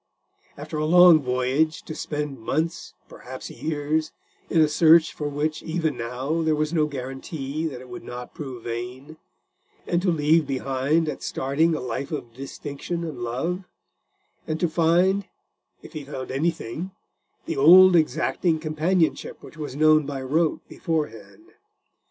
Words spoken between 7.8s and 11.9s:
it would not prove vain: and to leave behind at starting a